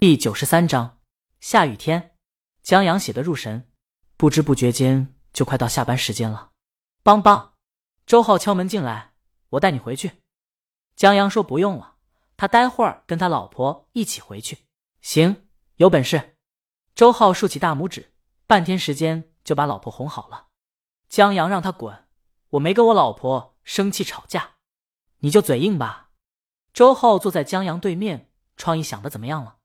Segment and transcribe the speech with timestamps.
[0.00, 1.00] 第九十三章
[1.40, 2.14] 下雨天，
[2.62, 3.68] 江阳写的入神，
[4.16, 6.52] 不知不觉间就快到下班时间了。
[7.02, 7.54] 邦邦，
[8.06, 9.14] 周浩敲门进来，
[9.48, 10.22] 我带你回去。
[10.94, 11.96] 江阳说不用了，
[12.36, 14.58] 他待会儿跟他老婆一起回去。
[15.00, 15.48] 行，
[15.78, 16.36] 有本事。
[16.94, 18.14] 周浩竖起大拇指，
[18.46, 20.46] 半天时间就把老婆哄好了。
[21.08, 22.06] 江阳让他滚，
[22.50, 24.58] 我没跟我老婆生气吵架，
[25.18, 26.10] 你就嘴硬吧。
[26.72, 29.56] 周浩坐在江阳对面，创意想的怎么样了？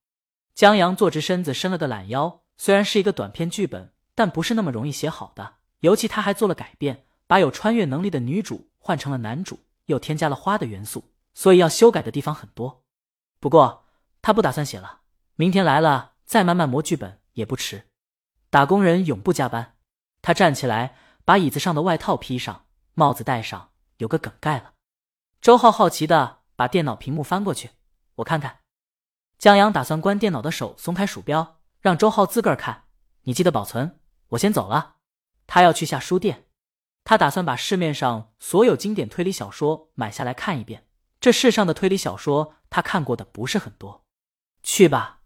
[0.54, 2.42] 江阳坐直身子，伸了个懒腰。
[2.58, 5.56] 虽然是一个短篇剧本，但不是那么容易写好的。
[5.80, 12.84] 尤其他还做了改变，把有穿越能力的女主换成了男主，又添加了花的元素，所以要修改的地方很多。
[13.40, 13.86] 不过
[14.22, 15.00] 他不打算写了，
[15.36, 17.90] 明天来了再慢慢磨剧本也不迟。
[18.50, 19.76] 打工人永不加班。
[20.22, 24.74] 他站起来，把椅子上的外套披上，帽子戴上，有个梗盖了。
[25.42, 27.72] 周浩好奇的把电脑屏幕翻过去，
[28.16, 28.60] 我看看。
[29.44, 32.86] 江阳打算关电脑的手松开鼠标，让周浩自个儿看。
[33.24, 34.00] 你记得保存。
[34.30, 34.96] 我先走了。
[35.48, 36.48] 他要去下书店。
[37.04, 40.88] 他打算把市面上所有经典推理小说买下来看一遍。
[41.20, 44.06] 这世上的推理小说他看过的不是很多。
[44.64, 45.24] 去吧。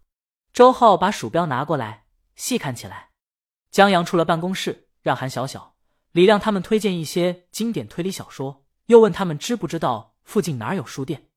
[0.52, 3.10] 周浩把鼠标拿过来，细看起来。
[3.70, 5.76] 江阳出了办公室，让韩小小、
[6.10, 11.28] 李亮他们推荐一些经典推理小说，又问他们知不知道附近哪有书店。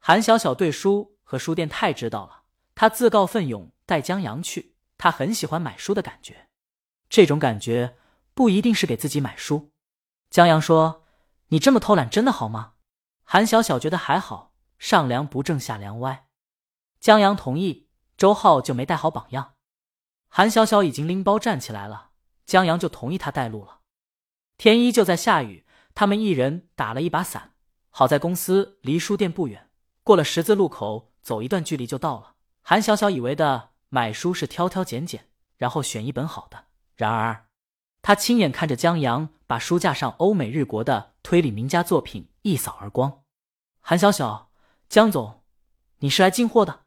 [0.00, 1.13] 韩小小对书。
[1.34, 2.44] 和书店太知道了，
[2.76, 4.76] 他自告奋勇带江阳去。
[4.96, 6.48] 他很喜欢买书的感觉，
[7.08, 7.96] 这种感觉
[8.34, 9.72] 不一定是给自己买书。
[10.30, 11.04] 江阳说
[11.50, 12.74] ：“你这么偷懒，真的好吗？”
[13.26, 16.28] 韩小小觉得还好，上梁不正下梁歪。
[17.00, 19.54] 江阳同意，周浩就没带好榜样。
[20.28, 22.10] 韩小小已经拎包站起来了，
[22.46, 23.80] 江阳就同意他带路了。
[24.56, 27.54] 天依旧在下雨，他们一人打了一把伞。
[27.90, 29.68] 好在公司离书店不远，
[30.04, 31.10] 过了十字路口。
[31.24, 32.34] 走一段距离就到了。
[32.62, 36.66] 韩小小以为的买书是挑挑拣拣，然后选一本好的。
[36.94, 37.46] 然而，
[38.02, 43.22] 他亲眼看着江阳把书架上欧美日国的推理名家作品一扫而光。
[43.80, 44.50] 韩小小，
[44.88, 45.42] 江总，
[45.98, 46.82] 你是来进货的？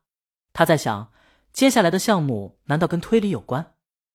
[0.53, 1.11] 他在想，
[1.51, 3.73] 接下来的项目难道跟推理有关？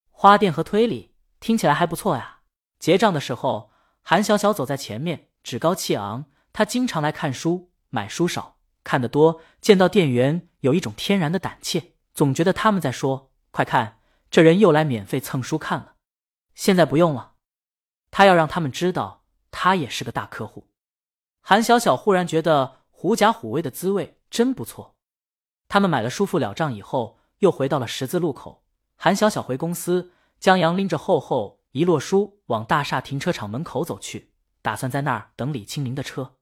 [0.09, 2.39] 花店和推理听起来还不错呀。
[2.79, 3.71] 结账的时候，
[4.01, 6.25] 韩小小走在前面，趾高气昂。
[6.51, 8.57] 他经常来看书，买书少。
[8.83, 13.99] 看得多，见到店员有一种天然的胆怯，总觉得他们在说：“快看，
[14.29, 15.95] 这人又来免费蹭书看了。”
[16.55, 17.33] 现在不用了，
[18.11, 20.69] 他要让他们知道他也是个大客户。
[21.41, 24.95] 韩小小忽然觉得狐假虎威的滋味真不错。
[25.67, 28.63] 他们买了书付了账以后，又回到了十字路口。
[28.95, 36.35] 韩小小回公司，江阳拎着厚厚一摞书往大厦停车场门口走去，打算在那儿等李清明的车，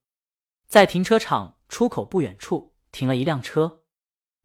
[0.71, 1.57] 在停车场。
[1.71, 3.83] 出口不远处停了一辆车，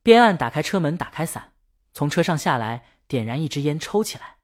[0.05, 1.55] 边岸打开车门，打开伞，
[1.93, 4.37] 从车上下来，点燃一支烟，抽起来。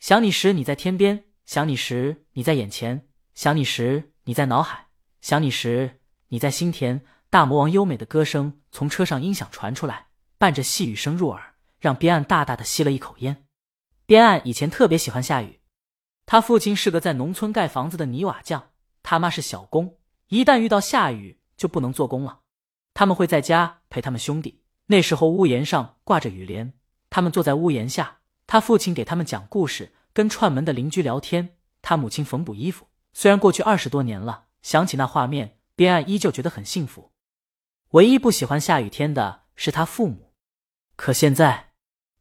[0.00, 4.88] 想你时你在天边，想你时你在眼前，想你时你在脑海，
[5.20, 6.00] 想你时
[6.30, 7.00] 你在心田。
[7.30, 13.46] 大魔王优美的歌声从车上音响传出来，伴着细雨声入耳，让边岸大大的吸了一口烟。
[14.04, 15.60] 边岸以前特别喜欢下雨，
[16.26, 18.72] 他父亲是个在农村盖房子的泥瓦匠，
[19.04, 19.99] 他妈是小工，
[20.30, 21.36] 一旦遇到下雨。
[21.60, 22.40] 就不能做工了，
[22.94, 24.62] 他们会在家陪他们兄弟。
[24.86, 26.72] 那时候屋檐上挂着雨帘，
[27.10, 32.86] 他们坐在屋檐下，他父亲给他们讲故事，跟串门的邻居聊天，他母亲缝补衣服。
[33.12, 37.12] 虽然过去二十多年了，想起那画面，边岸依旧觉得很幸福。
[37.90, 40.32] 唯一不喜欢下雨天的是他父母，
[40.96, 41.72] 可现在，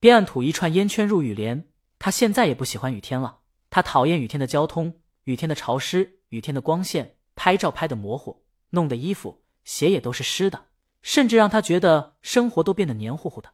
[0.02, 3.40] 边岸吐一串烟圈入雨帘，他现在也不喜欢雨天了。
[3.70, 8.44] 他讨厌雨天的交通，雨天的潮湿，雨天的光线，拍照拍的模糊。
[8.72, 10.66] 弄得衣服、鞋也都是湿的，
[11.02, 13.54] 甚至让他觉得生活都变得黏糊糊的。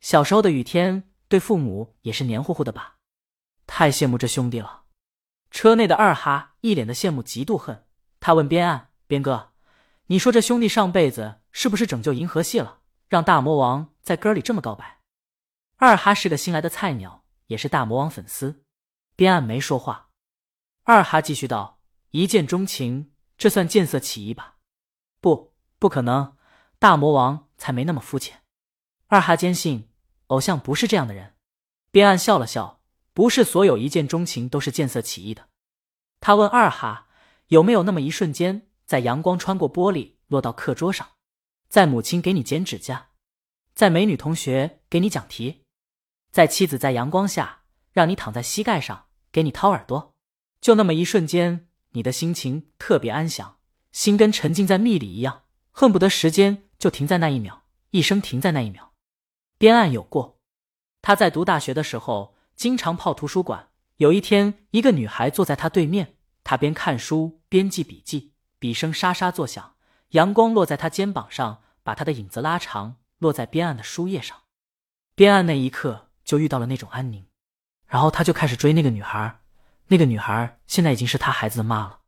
[0.00, 2.98] 小时候的雨天，对父母也是黏糊糊的吧？
[3.66, 4.84] 太羡慕这兄弟了。
[5.50, 7.84] 车内的二哈一脸的羡慕、嫉妒、恨。
[8.20, 9.50] 他问边岸：“边哥，
[10.06, 12.78] 你说这兄弟上辈子是不是拯救银河系了，
[13.08, 15.00] 让大魔王在歌里这么告白？”
[15.76, 18.62] 二哈是个新来的菜鸟，也是大魔王粉丝。
[19.16, 20.10] 边岸没说话。
[20.84, 21.79] 二哈继续道
[22.10, 24.58] ：“一见钟情。”这算见色起意吧？
[25.18, 26.36] 不，不可能，
[26.78, 28.42] 大魔王才没那么肤浅。
[29.06, 29.88] 二哈坚信，
[30.26, 31.36] 偶像不是这样的人。
[31.90, 32.82] 边岸笑了笑，
[33.14, 35.48] 不是所有一见钟情都是见色起意的。
[36.20, 37.08] 他问二哈，
[37.46, 41.08] 有没有那么一瞬间，在阳光穿过玻璃落到课桌上，
[41.70, 43.08] 在母亲给你剪指甲，
[43.72, 45.62] 在美女同学给你讲题，
[46.30, 47.62] 在妻子在阳光下
[47.92, 50.14] 让你躺在膝盖上给你掏耳朵，
[50.60, 51.69] 就那么一瞬间。
[51.92, 53.56] 你的心情特别安详，
[53.92, 58.92] 心跟沉浸在蜜里一样，恨不得时间就停在那一秒，一生停在那一秒。
[59.58, 60.38] 边岸有过，
[61.02, 63.68] 他在读大学的时候经常泡图书馆。
[63.96, 69.74] 有一天，一个女孩坐在他对面，他边看书边记笔记，笔声沙沙作响，
[70.10, 74.36] 阳光落在他肩膀上，把他的影子拉长，落在边岸的书页上。
[75.14, 77.26] 边岸那一刻就遇到了那种安宁，
[77.86, 79.39] 然后他就开始追那个女孩。
[79.90, 82.02] 那个女孩现在已经是他孩子的妈了。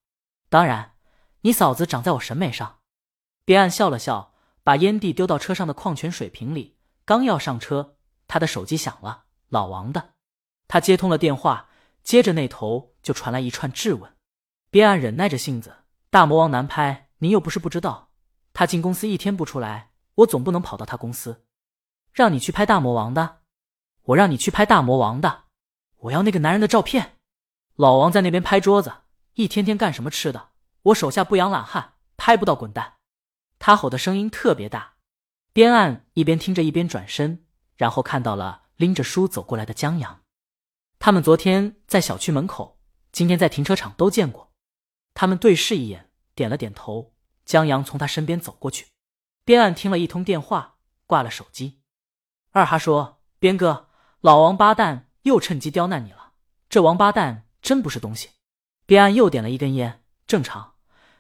[0.49, 0.93] 当然，
[1.41, 2.79] 你嫂子长在我审美上。
[3.45, 6.79] 边岸笑了笑，把烟蒂丢到车上的矿泉水瓶里。
[7.05, 7.97] 刚要上车，
[8.29, 10.11] 他的手机响了，老王的。
[10.69, 11.71] 他接通了电话，
[12.05, 14.15] 接着那头就传来一串质问。
[14.71, 18.13] 边岸忍耐着性子：“大魔王难拍，您又不是不知道。
[18.53, 21.45] 他进公司一天不出来，我总不能跑到他公司，
[22.13, 23.41] 让你去拍大魔王的。
[24.03, 25.47] 我让你去拍大魔王的，
[25.97, 27.17] 我要那个男人的照片。”
[27.77, 28.93] 老王在那边拍桌子，
[29.35, 30.51] 一天天干什么吃的？
[30.83, 32.95] 我手下不养懒汉，拍不到滚蛋！
[33.59, 34.95] 他吼的声音特别大。
[35.53, 37.47] 边岸一边听着一边转身，
[37.77, 40.21] 然后看到了拎着书走过来的江阳。
[40.99, 42.79] 他们昨天在小区门口，
[43.11, 44.53] 今天在停车场都见过。
[45.15, 47.15] 他们对视一眼，点了点头。
[47.45, 48.87] 江阳从他身边走过去。
[49.45, 50.77] 边岸听了一通电话，
[51.07, 51.81] 挂了手机。
[52.51, 53.89] 二哈说：“边哥，
[54.21, 56.33] 老王八蛋又趁机刁难你了。
[56.69, 58.31] 这王八蛋。”真不是东西。
[58.85, 60.75] 边岸又点了一根烟，正常。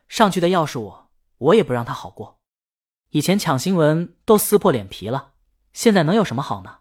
[0.08, 2.40] 上去的要是我，我也不让他好过。
[3.10, 5.32] 以前抢新闻都撕破脸皮了，
[5.72, 6.80] 现在能有什么好呢？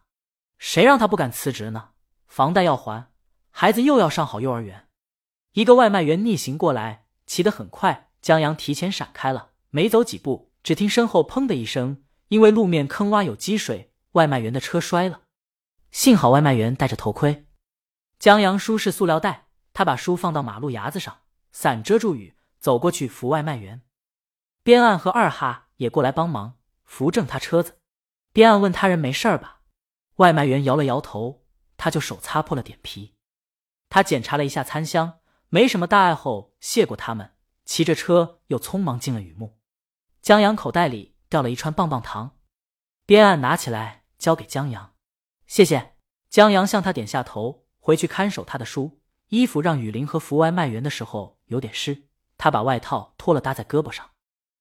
[0.58, 1.92] 谁让他不敢辞职呢？
[2.28, 3.12] 房贷要还，
[3.52, 4.88] 孩子又要上好幼儿园。
[5.54, 15.22] 一个外卖员逆行过来，骑得很快，江阳提前闪开了，没走几步，只听身后砰的一声，因为路面坑洼有积水，外卖员的车摔了。
[15.92, 17.46] 幸好外卖员戴着头盔。
[18.18, 19.48] 江阳舒适塑料袋。
[19.74, 21.22] 他把书放到马路牙子上，
[21.52, 23.82] 伞遮住雨，走过去扶外卖员。
[24.64, 27.80] 边岸和二哈也过来帮忙扶正他车子。
[28.34, 29.62] 边岸问他人没事吧？
[30.16, 31.46] 外卖员摇了摇头，
[31.78, 33.16] 他就手擦破了点皮。
[33.90, 35.20] 他检查了一下餐箱，
[35.50, 37.36] 没什么大碍后谢过他们，
[37.66, 39.60] 骑着车又匆忙进了雨幕。
[40.22, 42.38] 江阳口袋里掉了一串棒棒糖，
[43.06, 44.94] 边岸拿起来交给江阳，
[45.48, 45.96] 谢谢。
[46.30, 49.01] 江阳向他点下头，回去看守他的书。
[49.32, 52.04] 衣服让雨林和扶外卖员的时候有点湿，
[52.38, 54.10] 他把外套脱了搭在胳膊上。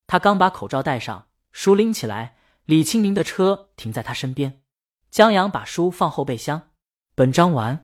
[0.06, 2.37] 他刚把口罩戴上，书拎起来，
[2.67, 4.62] 李清明的车停在他身边。
[5.11, 6.70] 江阳把书放后备箱。
[7.17, 7.78] 本章完。